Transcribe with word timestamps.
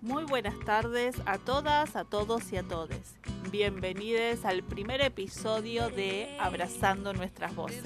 Muy 0.00 0.24
buenas 0.24 0.58
tardes 0.60 1.16
a 1.26 1.38
todas, 1.38 1.96
a 1.96 2.04
todos 2.04 2.52
y 2.52 2.56
a 2.56 2.62
todes. 2.62 3.16
Bienvenidos 3.50 4.44
al 4.44 4.62
primer 4.62 5.00
episodio 5.00 5.90
de 5.90 6.36
Abrazando 6.38 7.12
Nuestras 7.12 7.54
Voces, 7.56 7.82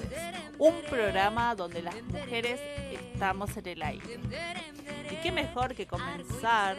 un 0.59 0.75
programa 0.89 1.55
donde 1.55 1.81
las 1.81 2.01
mujeres 2.03 2.59
estamos 2.91 3.57
en 3.57 3.67
el 3.67 3.81
aire. 3.81 4.19
Y 5.09 5.15
qué 5.23 5.31
mejor 5.31 5.73
que 5.73 5.87
comenzar 5.87 6.77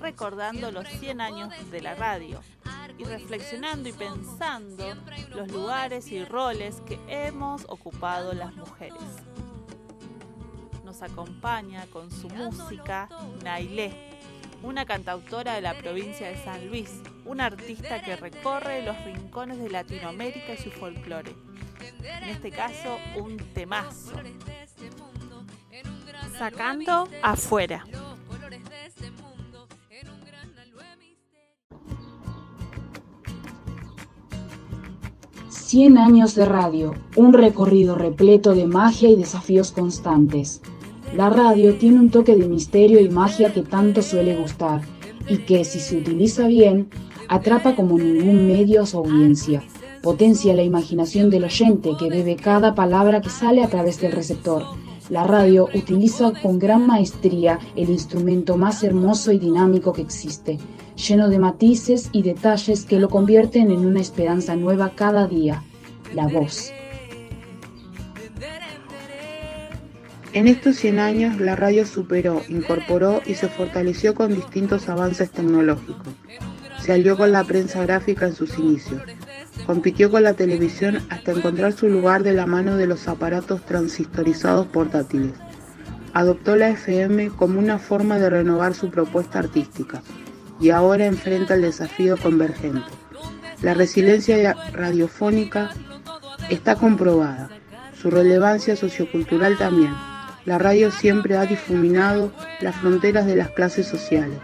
recordando 0.00 0.70
los 0.70 0.88
100 0.88 1.20
años 1.20 1.52
de 1.70 1.82
la 1.82 1.94
radio 1.94 2.40
y 2.96 3.04
reflexionando 3.04 3.88
y 3.88 3.92
pensando 3.92 4.94
los 5.30 5.50
lugares 5.50 6.10
y 6.10 6.24
roles 6.24 6.80
que 6.86 6.98
hemos 7.08 7.64
ocupado 7.68 8.32
las 8.32 8.54
mujeres. 8.54 9.02
Nos 10.84 11.02
acompaña 11.02 11.86
con 11.92 12.10
su 12.10 12.28
música 12.28 13.08
Nailé 13.42 14.14
una 14.64 14.86
cantautora 14.86 15.54
de 15.54 15.60
la 15.60 15.74
provincia 15.74 16.28
de 16.28 16.36
San 16.42 16.68
Luis, 16.68 16.90
una 17.26 17.46
artista 17.46 18.02
que 18.02 18.16
recorre 18.16 18.84
los 18.84 18.96
rincones 19.04 19.58
de 19.58 19.70
Latinoamérica 19.70 20.54
y 20.54 20.56
su 20.56 20.70
folclore. 20.70 21.34
En 22.22 22.28
este 22.30 22.50
caso, 22.50 22.96
un 23.16 23.36
temazo. 23.54 24.12
Sacando 26.38 27.08
afuera. 27.22 27.84
Cien 35.50 35.98
años 35.98 36.34
de 36.34 36.44
radio, 36.44 36.94
un 37.16 37.32
recorrido 37.32 37.96
repleto 37.96 38.54
de 38.54 38.66
magia 38.66 39.08
y 39.08 39.16
desafíos 39.16 39.72
constantes. 39.72 40.62
La 41.16 41.30
radio 41.30 41.76
tiene 41.76 42.00
un 42.00 42.10
toque 42.10 42.34
de 42.34 42.48
misterio 42.48 42.98
y 42.98 43.08
magia 43.08 43.52
que 43.52 43.62
tanto 43.62 44.02
suele 44.02 44.34
gustar 44.34 44.80
y 45.28 45.36
que, 45.38 45.64
si 45.64 45.78
se 45.78 45.96
utiliza 45.96 46.48
bien, 46.48 46.88
atrapa 47.28 47.76
como 47.76 47.96
ningún 47.96 48.48
medio 48.48 48.82
a 48.82 48.86
su 48.86 48.98
audiencia. 48.98 49.62
Potencia 50.02 50.54
la 50.54 50.64
imaginación 50.64 51.30
del 51.30 51.44
oyente 51.44 51.92
que 51.96 52.10
bebe 52.10 52.34
cada 52.34 52.74
palabra 52.74 53.20
que 53.20 53.30
sale 53.30 53.62
a 53.62 53.68
través 53.68 54.00
del 54.00 54.10
receptor. 54.10 54.64
La 55.08 55.22
radio 55.22 55.68
utiliza 55.72 56.32
con 56.42 56.58
gran 56.58 56.84
maestría 56.84 57.60
el 57.76 57.90
instrumento 57.90 58.56
más 58.56 58.82
hermoso 58.82 59.30
y 59.30 59.38
dinámico 59.38 59.92
que 59.92 60.02
existe, 60.02 60.58
lleno 60.96 61.28
de 61.28 61.38
matices 61.38 62.10
y 62.10 62.22
detalles 62.22 62.84
que 62.84 62.98
lo 62.98 63.08
convierten 63.08 63.70
en 63.70 63.86
una 63.86 64.00
esperanza 64.00 64.56
nueva 64.56 64.90
cada 64.96 65.28
día, 65.28 65.62
la 66.12 66.26
voz. 66.26 66.72
En 70.34 70.48
estos 70.48 70.74
100 70.74 70.98
años, 70.98 71.40
la 71.40 71.54
radio 71.54 71.86
superó, 71.86 72.42
incorporó 72.48 73.22
y 73.24 73.36
se 73.36 73.48
fortaleció 73.48 74.16
con 74.16 74.34
distintos 74.34 74.88
avances 74.88 75.30
tecnológicos. 75.30 76.12
Se 76.82 76.92
alió 76.92 77.16
con 77.16 77.30
la 77.30 77.44
prensa 77.44 77.82
gráfica 77.82 78.26
en 78.26 78.34
sus 78.34 78.58
inicios. 78.58 79.00
Compitió 79.64 80.10
con 80.10 80.24
la 80.24 80.34
televisión 80.34 80.98
hasta 81.08 81.30
encontrar 81.30 81.72
su 81.72 81.88
lugar 81.88 82.24
de 82.24 82.32
la 82.32 82.46
mano 82.46 82.76
de 82.76 82.88
los 82.88 83.06
aparatos 83.06 83.64
transistorizados 83.64 84.66
portátiles. 84.66 85.34
Adoptó 86.14 86.56
la 86.56 86.70
FM 86.70 87.28
como 87.28 87.60
una 87.60 87.78
forma 87.78 88.18
de 88.18 88.28
renovar 88.28 88.74
su 88.74 88.90
propuesta 88.90 89.38
artística 89.38 90.02
y 90.60 90.70
ahora 90.70 91.06
enfrenta 91.06 91.54
el 91.54 91.62
desafío 91.62 92.16
convergente. 92.16 92.90
La 93.62 93.72
resiliencia 93.72 94.56
radiofónica 94.72 95.70
está 96.50 96.74
comprobada, 96.74 97.50
su 97.96 98.10
relevancia 98.10 98.74
sociocultural 98.74 99.56
también. 99.56 99.94
La 100.46 100.58
radio 100.58 100.90
siempre 100.90 101.38
ha 101.38 101.46
difuminado 101.46 102.30
las 102.60 102.76
fronteras 102.76 103.24
de 103.24 103.34
las 103.34 103.48
clases 103.48 103.86
sociales, 103.86 104.38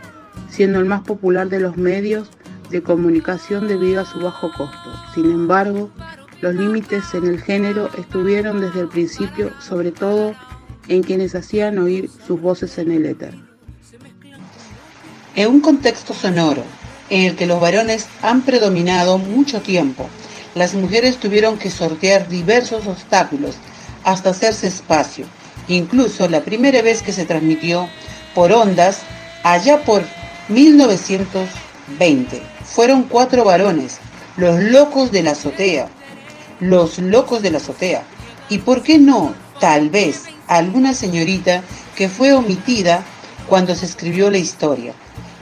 siendo 0.49 0.79
el 0.79 0.87
más 0.87 1.03
popular 1.03 1.51
de 1.51 1.61
los 1.61 1.77
medios 1.77 2.29
de 2.71 2.83
comunicación 2.83 3.69
debido 3.69 4.01
a 4.01 4.07
su 4.07 4.19
bajo 4.19 4.51
costo. 4.51 4.95
Sin 5.15 5.27
embargo, 5.27 5.91
los 6.41 6.55
límites 6.55 7.13
en 7.13 7.27
el 7.27 7.39
género 7.39 7.91
estuvieron 7.99 8.63
desde 8.63 8.81
el 8.81 8.89
principio, 8.89 9.53
sobre 9.61 9.93
todo 9.93 10.35
en 10.89 11.03
quienes 11.03 11.35
hacían 11.35 11.79
oír 11.79 12.09
sus 12.27 12.41
voces 12.41 12.79
en 12.79 12.93
el 12.93 13.05
éter. 13.05 13.35
En 15.37 15.51
un 15.51 15.61
contexto 15.61 16.15
sonoro 16.15 16.65
en 17.11 17.27
el 17.27 17.37
que 17.37 17.47
los 17.47 17.61
varones 17.61 18.09
han 18.23 18.41
predominado 18.41 19.19
mucho 19.19 19.61
tiempo, 19.61 20.09
las 20.55 20.73
mujeres 20.73 21.19
tuvieron 21.19 21.59
que 21.59 21.71
sortear 21.71 22.27
diversos 22.27 22.87
obstáculos 22.87 23.57
hasta 24.03 24.31
hacerse 24.31 24.67
espacio 24.67 25.27
Incluso 25.71 26.29
la 26.29 26.41
primera 26.41 26.83
vez 26.83 27.01
que 27.01 27.13
se 27.13 27.25
transmitió 27.25 27.89
por 28.35 28.53
ondas, 28.53 29.03
allá 29.45 29.85
por 29.85 30.03
1920, 30.49 32.43
fueron 32.65 33.05
cuatro 33.05 33.45
varones, 33.45 33.99
los 34.37 34.61
locos 34.61 35.13
de 35.13 35.23
la 35.23 35.31
azotea, 35.31 35.87
los 36.59 36.99
locos 36.99 37.41
de 37.43 37.53
la 37.53 37.59
azotea. 37.59 38.03
¿Y 38.49 38.59
por 38.59 38.83
qué 38.83 38.99
no, 38.99 39.33
tal 39.61 39.91
vez, 39.91 40.25
alguna 40.49 40.93
señorita 40.93 41.63
que 41.95 42.09
fue 42.09 42.33
omitida 42.33 43.05
cuando 43.47 43.77
se 43.77 43.87
escribió 43.87 44.29
la 44.29 44.39
historia? 44.39 44.93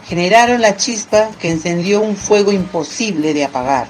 Generaron 0.07 0.61
la 0.61 0.77
chispa 0.77 1.31
que 1.41 1.51
encendió 1.51 2.03
un 2.03 2.17
fuego 2.17 2.53
imposible 2.53 3.33
de 3.33 3.47
apagar. 3.47 3.89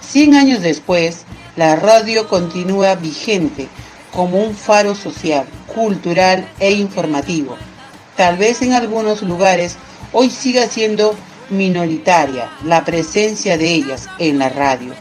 Cien 0.00 0.34
años 0.34 0.62
después, 0.62 1.26
la 1.56 1.76
radio 1.76 2.26
continúa 2.26 2.94
vigente 2.94 3.68
como 4.14 4.38
un 4.38 4.54
faro 4.54 4.94
social, 4.94 5.44
cultural 5.74 6.48
e 6.60 6.72
informativo. 6.72 7.56
Tal 8.16 8.36
vez 8.36 8.62
en 8.62 8.72
algunos 8.72 9.22
lugares 9.22 9.76
hoy 10.12 10.30
siga 10.30 10.66
siendo 10.68 11.14
minoritaria 11.50 12.48
la 12.64 12.84
presencia 12.84 13.58
de 13.58 13.74
ellas 13.74 14.08
en 14.18 14.38
la 14.38 14.48
radio. 14.48 14.94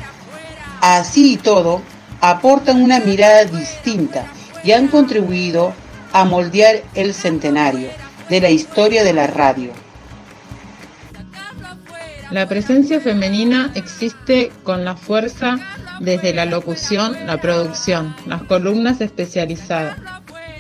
Así 0.82 1.34
y 1.34 1.38
todo, 1.38 1.82
aportan 2.20 2.82
una 2.82 3.00
mirada 3.00 3.46
distinta 3.46 4.26
y 4.64 4.72
han 4.72 4.88
contribuido 4.88 5.74
a 6.12 6.26
moldear 6.26 6.84
el 6.96 7.14
centenario 7.14 7.90
de 8.30 8.42
la 8.42 8.50
historia 8.50 9.04
de 9.04 9.14
la 9.14 9.28
radio. 9.28 9.72
La 12.32 12.48
presencia 12.48 13.00
femenina 13.00 13.72
existe 13.76 14.52
con 14.64 14.86
la 14.86 14.96
fuerza 14.96 15.60
desde 16.00 16.34
la 16.34 16.46
locución, 16.46 17.16
la 17.28 17.40
producción, 17.40 18.16
las 18.26 18.44
columnas 18.44 19.02
especializadas, 19.02 19.98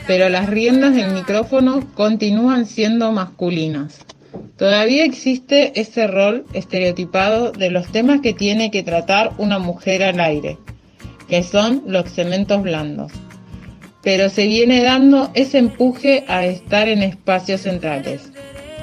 pero 0.08 0.30
las 0.30 0.50
riendas 0.50 0.96
del 0.96 1.12
micrófono 1.12 1.88
continúan 1.94 2.66
siendo 2.66 3.12
masculinas. 3.12 4.00
Todavía 4.58 5.06
existe 5.06 5.80
ese 5.80 6.08
rol 6.08 6.46
estereotipado 6.54 7.52
de 7.52 7.70
los 7.70 7.88
temas 7.92 8.22
que 8.22 8.34
tiene 8.34 8.72
que 8.72 8.84
tratar 8.84 9.32
una 9.38 9.60
mujer 9.60 10.04
al 10.04 10.20
aire, 10.20 10.58
que 11.28 11.44
son 11.44 11.84
los 11.88 12.10
cementos 12.10 12.62
blandos. 12.62 13.12
Pero 14.02 14.30
se 14.30 14.48
viene 14.48 14.84
dando 14.84 15.32
ese 15.34 15.60
empuje 15.60 16.26
a 16.28 16.46
estar 16.46 16.90
en 16.90 17.04
espacios 17.04 17.62
centrales. 17.62 18.32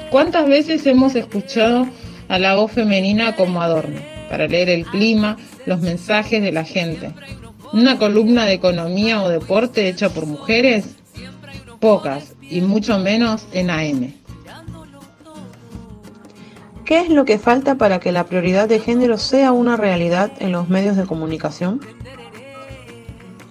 ¿Cuántas 0.09 0.47
veces 0.47 0.85
hemos 0.87 1.15
escuchado 1.15 1.87
a 2.27 2.39
la 2.39 2.55
voz 2.55 2.71
femenina 2.71 3.35
como 3.35 3.61
adorno, 3.61 3.99
para 4.29 4.47
leer 4.47 4.69
el 4.69 4.85
clima, 4.85 5.37
los 5.65 5.81
mensajes 5.81 6.41
de 6.41 6.51
la 6.51 6.63
gente? 6.63 7.11
¿Una 7.71 7.97
columna 7.97 8.45
de 8.45 8.53
economía 8.53 9.21
o 9.21 9.29
deporte 9.29 9.87
hecha 9.87 10.09
por 10.09 10.25
mujeres? 10.25 11.00
Pocas 11.81 12.35
y 12.41 12.61
mucho 12.61 12.97
menos 12.99 13.45
en 13.51 13.69
AM. 13.69 14.13
¿Qué 16.85 16.99
es 16.99 17.09
lo 17.09 17.25
que 17.25 17.39
falta 17.39 17.75
para 17.75 17.99
que 17.99 18.11
la 18.11 18.25
prioridad 18.25 18.69
de 18.69 18.79
género 18.79 19.17
sea 19.17 19.51
una 19.51 19.75
realidad 19.75 20.31
en 20.39 20.51
los 20.51 20.69
medios 20.69 20.95
de 20.95 21.05
comunicación? 21.05 21.81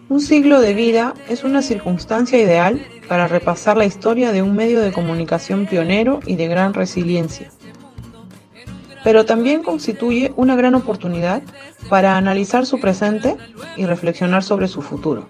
Un 0.09 0.21
siglo 0.21 0.61
de 0.61 0.75
vida 0.75 1.15
es 1.29 1.45
una 1.45 1.61
circunstancia 1.61 2.39
ideal 2.39 2.87
para 3.09 3.27
repasar 3.29 3.77
la 3.77 3.85
historia 3.85 4.33
de 4.33 4.43
un 4.43 4.55
medio 4.55 4.81
de 4.81 4.93
comunicación 4.93 5.67
pionero 5.67 6.21
y 6.27 6.37
de 6.37 6.49
gran 6.49 6.73
resiliencia. 6.75 7.51
Pero 9.03 9.25
también 9.25 9.63
constituye 9.63 10.33
una 10.37 10.55
gran 10.55 10.75
oportunidad 10.75 11.43
para 11.89 12.17
analizar 12.17 12.67
su 12.67 12.79
presente 12.81 13.37
y 13.77 13.87
reflexionar 13.87 14.43
sobre 14.43 14.69
su 14.69 14.83
futuro. 14.83 15.27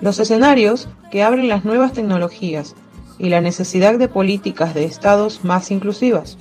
Los 0.00 0.20
escenarios 0.20 0.88
que 1.10 1.22
abren 1.22 1.48
las 1.48 1.64
nuevas 1.64 1.92
tecnologías 1.92 2.76
y 3.18 3.30
la 3.30 3.40
necesidad 3.40 3.98
de 3.98 4.08
políticas 4.08 4.74
de 4.74 4.84
estados 4.84 5.44
más 5.44 5.70
inclusivas. 5.70 6.38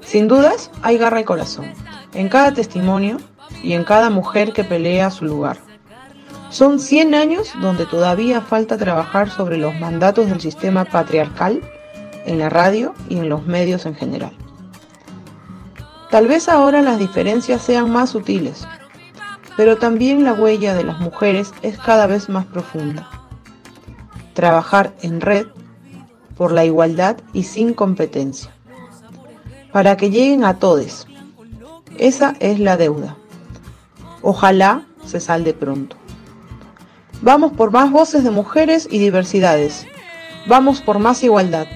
Sin 0.00 0.28
dudas, 0.28 0.70
hay 0.82 0.98
garra 0.98 1.20
y 1.20 1.24
corazón, 1.24 1.72
en 2.12 2.28
cada 2.28 2.52
testimonio 2.52 3.16
y 3.62 3.72
en 3.72 3.84
cada 3.84 4.10
mujer 4.10 4.52
que 4.52 4.64
pelea 4.64 5.10
su 5.10 5.24
lugar. 5.24 5.58
Son 6.50 6.78
100 6.78 7.14
años 7.14 7.52
donde 7.62 7.86
todavía 7.86 8.42
falta 8.42 8.76
trabajar 8.76 9.30
sobre 9.30 9.56
los 9.56 9.74
mandatos 9.80 10.26
del 10.26 10.40
sistema 10.40 10.84
patriarcal 10.84 11.62
en 12.26 12.38
la 12.38 12.50
radio 12.50 12.92
y 13.08 13.16
en 13.16 13.30
los 13.30 13.46
medios 13.46 13.86
en 13.86 13.94
general. 13.94 14.32
Tal 16.10 16.26
vez 16.26 16.50
ahora 16.50 16.82
las 16.82 16.98
diferencias 16.98 17.62
sean 17.62 17.90
más 17.90 18.10
sutiles, 18.10 18.66
pero 19.62 19.78
también 19.78 20.24
la 20.24 20.32
huella 20.32 20.74
de 20.74 20.82
las 20.82 20.98
mujeres 20.98 21.54
es 21.62 21.78
cada 21.78 22.08
vez 22.08 22.28
más 22.28 22.46
profunda. 22.46 23.08
Trabajar 24.34 24.92
en 25.02 25.20
red 25.20 25.46
por 26.36 26.50
la 26.50 26.64
igualdad 26.64 27.18
y 27.32 27.44
sin 27.44 27.72
competencia. 27.72 28.50
Para 29.70 29.96
que 29.96 30.10
lleguen 30.10 30.42
a 30.42 30.58
todos. 30.58 31.06
Esa 31.96 32.34
es 32.40 32.58
la 32.58 32.76
deuda. 32.76 33.16
Ojalá 34.20 34.84
se 35.06 35.20
salde 35.20 35.54
pronto. 35.54 35.94
Vamos 37.20 37.52
por 37.52 37.70
más 37.70 37.92
voces 37.92 38.24
de 38.24 38.32
mujeres 38.32 38.88
y 38.90 38.98
diversidades. 38.98 39.86
Vamos 40.48 40.80
por 40.80 40.98
más 40.98 41.22
igualdad. 41.22 41.68